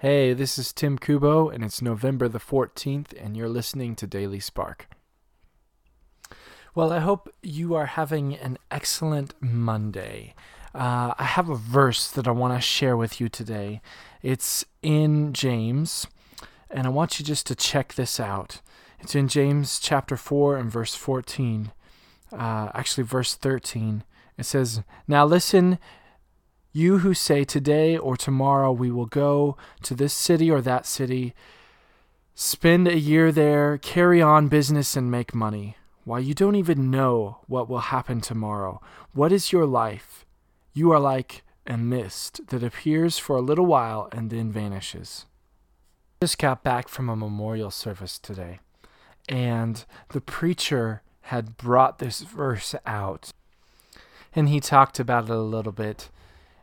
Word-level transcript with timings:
Hey, 0.00 0.32
this 0.32 0.56
is 0.56 0.72
Tim 0.72 0.98
Kubow, 0.98 1.54
and 1.54 1.62
it's 1.62 1.82
November 1.82 2.26
the 2.26 2.38
14th, 2.38 3.12
and 3.22 3.36
you're 3.36 3.50
listening 3.50 3.94
to 3.96 4.06
Daily 4.06 4.40
Spark. 4.40 4.88
Well, 6.74 6.90
I 6.90 7.00
hope 7.00 7.30
you 7.42 7.74
are 7.74 7.84
having 7.84 8.34
an 8.34 8.56
excellent 8.70 9.34
Monday. 9.42 10.34
Uh, 10.74 11.12
I 11.18 11.24
have 11.24 11.50
a 11.50 11.54
verse 11.54 12.10
that 12.12 12.26
I 12.26 12.30
want 12.30 12.54
to 12.54 12.62
share 12.62 12.96
with 12.96 13.20
you 13.20 13.28
today. 13.28 13.82
It's 14.22 14.64
in 14.80 15.34
James, 15.34 16.06
and 16.70 16.86
I 16.86 16.90
want 16.90 17.20
you 17.20 17.26
just 17.26 17.46
to 17.48 17.54
check 17.54 17.92
this 17.92 18.18
out. 18.18 18.62
It's 19.00 19.14
in 19.14 19.28
James 19.28 19.78
chapter 19.78 20.16
4 20.16 20.56
and 20.56 20.72
verse 20.72 20.94
14. 20.94 21.72
Uh, 22.32 22.70
actually, 22.72 23.04
verse 23.04 23.34
13. 23.34 24.02
It 24.38 24.46
says, 24.46 24.82
Now 25.06 25.26
listen, 25.26 25.78
you 26.72 26.98
who 26.98 27.14
say 27.14 27.44
today 27.44 27.96
or 27.96 28.16
tomorrow 28.16 28.70
we 28.70 28.90
will 28.90 29.06
go 29.06 29.56
to 29.82 29.94
this 29.94 30.12
city 30.12 30.50
or 30.50 30.60
that 30.60 30.86
city, 30.86 31.34
spend 32.34 32.86
a 32.86 32.98
year 32.98 33.32
there, 33.32 33.76
carry 33.78 34.22
on 34.22 34.48
business, 34.48 34.96
and 34.96 35.10
make 35.10 35.34
money, 35.34 35.76
while 36.04 36.20
you 36.20 36.32
don't 36.32 36.54
even 36.54 36.90
know 36.90 37.38
what 37.46 37.68
will 37.68 37.80
happen 37.80 38.20
tomorrow. 38.20 38.80
What 39.12 39.32
is 39.32 39.52
your 39.52 39.66
life? 39.66 40.24
You 40.72 40.92
are 40.92 41.00
like 41.00 41.42
a 41.66 41.76
mist 41.76 42.46
that 42.48 42.62
appears 42.62 43.18
for 43.18 43.36
a 43.36 43.42
little 43.42 43.66
while 43.66 44.08
and 44.12 44.30
then 44.30 44.52
vanishes. 44.52 45.26
Just 46.22 46.38
got 46.38 46.62
back 46.62 46.88
from 46.88 47.08
a 47.08 47.16
memorial 47.16 47.70
service 47.70 48.18
today, 48.18 48.60
and 49.28 49.84
the 50.10 50.20
preacher 50.20 51.02
had 51.22 51.56
brought 51.56 51.98
this 51.98 52.20
verse 52.20 52.74
out. 52.86 53.32
And 54.34 54.48
he 54.48 54.60
talked 54.60 55.00
about 55.00 55.24
it 55.24 55.30
a 55.30 55.38
little 55.38 55.72
bit 55.72 56.10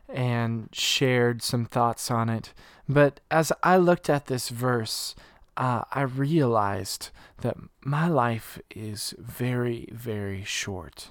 and 0.08 0.68
shared 0.72 1.42
some 1.42 1.64
thoughts 1.64 2.10
on 2.10 2.28
it. 2.28 2.52
But 2.88 3.20
as 3.30 3.52
I 3.62 3.76
looked 3.76 4.08
at 4.08 4.26
this 4.26 4.48
verse, 4.48 5.14
uh, 5.56 5.82
I 5.92 6.02
realized 6.02 7.10
that 7.42 7.56
my 7.82 8.08
life 8.08 8.58
is 8.70 9.14
very, 9.18 9.88
very 9.92 10.44
short. 10.44 11.10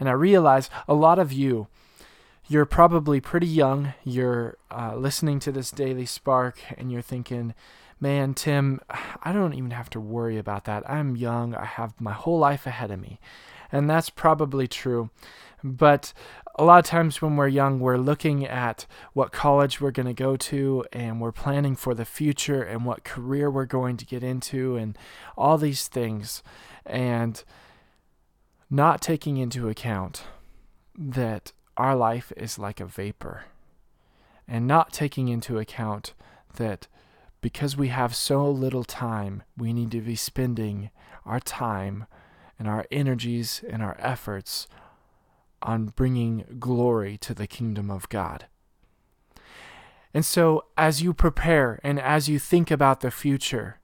And 0.00 0.08
I 0.08 0.12
realize 0.12 0.70
a 0.86 0.94
lot 0.94 1.18
of 1.18 1.32
you, 1.32 1.66
you're 2.48 2.64
probably 2.64 3.20
pretty 3.20 3.46
young. 3.46 3.92
You're 4.04 4.56
uh, 4.70 4.96
listening 4.96 5.38
to 5.40 5.52
this 5.52 5.70
Daily 5.70 6.06
Spark 6.06 6.58
and 6.78 6.90
you're 6.90 7.02
thinking, 7.02 7.54
man, 8.00 8.34
Tim, 8.34 8.80
I 9.22 9.32
don't 9.32 9.54
even 9.54 9.72
have 9.72 9.90
to 9.90 10.00
worry 10.00 10.38
about 10.38 10.64
that. 10.64 10.88
I'm 10.88 11.16
young. 11.16 11.54
I 11.54 11.64
have 11.64 12.00
my 12.00 12.12
whole 12.12 12.38
life 12.38 12.66
ahead 12.66 12.90
of 12.90 13.00
me. 13.00 13.18
And 13.70 13.90
that's 13.90 14.08
probably 14.08 14.66
true. 14.66 15.10
But 15.62 16.12
a 16.58 16.64
lot 16.64 16.80
of 16.80 16.84
times 16.84 17.22
when 17.22 17.36
we're 17.36 17.46
young, 17.46 17.78
we're 17.78 17.96
looking 17.96 18.44
at 18.44 18.84
what 19.12 19.30
college 19.30 19.80
we're 19.80 19.92
going 19.92 20.06
to 20.06 20.12
go 20.12 20.36
to 20.36 20.84
and 20.92 21.20
we're 21.20 21.30
planning 21.30 21.76
for 21.76 21.94
the 21.94 22.04
future 22.04 22.62
and 22.62 22.84
what 22.84 23.04
career 23.04 23.48
we're 23.48 23.64
going 23.64 23.96
to 23.96 24.04
get 24.04 24.24
into 24.24 24.74
and 24.74 24.98
all 25.36 25.56
these 25.56 25.86
things. 25.86 26.42
And 26.84 27.42
not 28.68 29.00
taking 29.00 29.36
into 29.36 29.68
account 29.68 30.24
that 30.98 31.52
our 31.76 31.94
life 31.94 32.32
is 32.36 32.58
like 32.58 32.80
a 32.80 32.86
vapor. 32.86 33.44
And 34.48 34.66
not 34.66 34.92
taking 34.92 35.28
into 35.28 35.58
account 35.58 36.12
that 36.56 36.88
because 37.40 37.76
we 37.76 37.88
have 37.88 38.16
so 38.16 38.50
little 38.50 38.82
time, 38.82 39.44
we 39.56 39.72
need 39.72 39.92
to 39.92 40.00
be 40.00 40.16
spending 40.16 40.90
our 41.24 41.38
time 41.38 42.06
and 42.58 42.66
our 42.66 42.84
energies 42.90 43.62
and 43.70 43.80
our 43.80 43.96
efforts 44.00 44.66
on 45.62 45.86
bringing 45.86 46.44
glory 46.58 47.16
to 47.18 47.34
the 47.34 47.46
kingdom 47.46 47.90
of 47.90 48.08
God. 48.08 48.46
And 50.14 50.24
so, 50.24 50.64
as 50.76 51.02
you 51.02 51.12
prepare 51.12 51.80
and 51.82 52.00
as 52.00 52.28
you 52.28 52.38
think 52.38 52.70
about 52.70 53.00
the 53.00 53.10
future, 53.10 53.78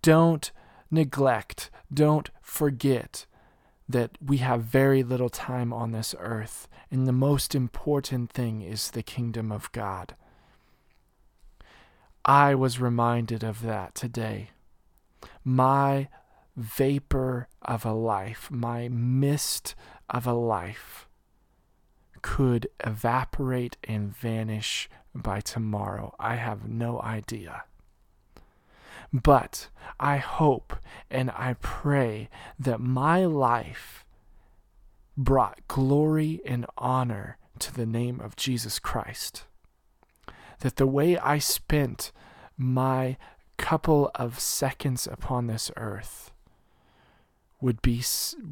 don't 0.00 0.50
neglect, 0.90 1.70
don't 1.92 2.30
forget 2.40 3.26
that 3.88 4.16
we 4.24 4.38
have 4.38 4.62
very 4.62 5.02
little 5.02 5.28
time 5.28 5.72
on 5.72 5.92
this 5.92 6.14
earth, 6.18 6.68
and 6.90 7.06
the 7.06 7.12
most 7.12 7.54
important 7.54 8.30
thing 8.30 8.62
is 8.62 8.90
the 8.90 9.02
kingdom 9.02 9.50
of 9.50 9.70
God. 9.72 10.14
I 12.24 12.54
was 12.54 12.80
reminded 12.80 13.42
of 13.42 13.62
that 13.62 13.94
today. 13.94 14.50
My 15.44 16.08
vapor 16.56 17.48
of 17.62 17.84
a 17.84 17.92
life, 17.92 18.48
my 18.50 18.88
mist 18.88 19.74
of 20.12 20.26
a 20.26 20.32
life 20.32 21.08
could 22.20 22.68
evaporate 22.84 23.76
and 23.84 24.16
vanish 24.16 24.88
by 25.14 25.40
tomorrow. 25.40 26.14
I 26.20 26.36
have 26.36 26.68
no 26.68 27.00
idea. 27.02 27.64
But 29.12 29.68
I 29.98 30.18
hope 30.18 30.76
and 31.10 31.30
I 31.32 31.56
pray 31.60 32.28
that 32.58 32.80
my 32.80 33.24
life 33.24 34.04
brought 35.16 35.66
glory 35.68 36.40
and 36.46 36.64
honor 36.78 37.36
to 37.58 37.74
the 37.74 37.86
name 37.86 38.20
of 38.20 38.36
Jesus 38.36 38.78
Christ. 38.78 39.44
That 40.60 40.76
the 40.76 40.86
way 40.86 41.18
I 41.18 41.38
spent 41.38 42.12
my 42.56 43.16
couple 43.58 44.10
of 44.14 44.40
seconds 44.40 45.06
upon 45.06 45.46
this 45.46 45.70
earth 45.76 46.32
would 47.62 47.80
be 47.80 48.02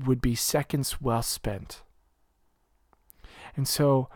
would 0.06 0.22
be 0.22 0.34
seconds 0.34 1.00
well 1.00 1.22
spent. 1.22 1.82
And 3.56 3.68
so 3.68 4.08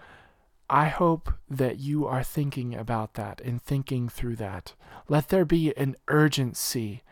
I 0.71 0.87
hope 0.87 1.33
that 1.51 1.79
you 1.79 2.07
are 2.07 2.23
thinking 2.23 2.75
about 2.75 3.15
that 3.15 3.41
and 3.43 3.61
thinking 3.61 4.09
through 4.09 4.37
that. 4.37 4.75
Let 5.09 5.29
there 5.29 5.45
be 5.45 5.77
an 5.77 5.97
urgency 6.09 7.03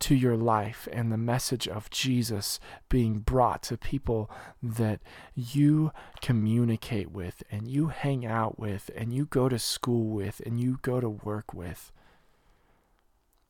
to 0.00 0.14
your 0.16 0.36
life 0.36 0.88
and 0.92 1.12
the 1.12 1.16
message 1.16 1.68
of 1.68 1.88
Jesus 1.88 2.58
being 2.88 3.20
brought 3.20 3.62
to 3.62 3.78
people 3.78 4.28
that 4.60 5.00
you 5.32 5.92
communicate 6.20 7.12
with 7.12 7.44
and 7.52 7.68
you 7.68 7.86
hang 7.86 8.26
out 8.26 8.58
with 8.58 8.90
and 8.96 9.14
you 9.14 9.26
go 9.26 9.48
to 9.48 9.60
school 9.60 10.08
with 10.08 10.42
and 10.44 10.60
you 10.60 10.80
go 10.82 11.00
to 11.00 11.08
work 11.08 11.54
with 11.54 11.92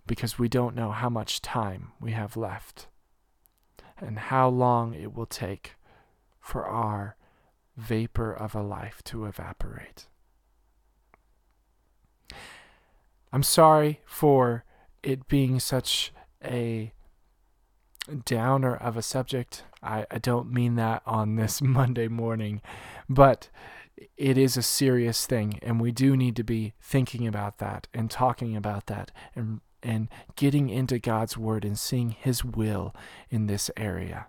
because 0.06 0.39
we 0.39 0.47
don't 0.47 0.77
know 0.77 0.91
how 0.91 1.09
much 1.09 1.41
time 1.41 1.93
we 1.99 2.12
have 2.12 2.37
left 2.37 2.87
and 4.02 4.18
how 4.18 4.48
long 4.48 4.94
it 4.94 5.14
will 5.14 5.26
take 5.26 5.74
for 6.40 6.66
our 6.66 7.16
vapor 7.76 8.32
of 8.32 8.54
a 8.54 8.62
life 8.62 9.00
to 9.04 9.24
evaporate. 9.24 10.08
I'm 13.32 13.42
sorry 13.42 14.00
for 14.04 14.64
it 15.02 15.28
being 15.28 15.58
such 15.58 16.12
a 16.44 16.92
downer 18.24 18.74
of 18.74 18.96
a 18.96 19.02
subject. 19.02 19.64
I, 19.82 20.06
I 20.10 20.18
don't 20.18 20.52
mean 20.52 20.74
that 20.76 21.02
on 21.06 21.36
this 21.36 21.62
Monday 21.62 22.08
morning, 22.08 22.60
but 23.08 23.48
it 24.16 24.36
is 24.36 24.56
a 24.56 24.62
serious 24.62 25.26
thing, 25.26 25.58
and 25.62 25.80
we 25.80 25.92
do 25.92 26.16
need 26.16 26.36
to 26.36 26.44
be 26.44 26.74
thinking 26.80 27.26
about 27.26 27.58
that 27.58 27.86
and 27.94 28.10
talking 28.10 28.56
about 28.56 28.86
that 28.86 29.10
and 29.34 29.60
and 29.82 30.09
getting 30.37 30.69
into 30.69 30.98
God's 30.98 31.37
Word 31.37 31.65
and 31.65 31.78
seeing 31.78 32.10
His 32.10 32.44
will 32.44 32.94
in 33.31 33.47
this 33.47 33.70
area. 33.76 34.26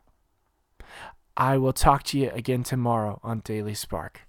I 1.35 1.57
will 1.57 1.73
talk 1.73 2.03
to 2.03 2.19
you 2.19 2.29
again 2.31 2.63
tomorrow 2.63 3.19
on 3.23 3.39
Daily 3.39 3.73
Spark. 3.73 4.21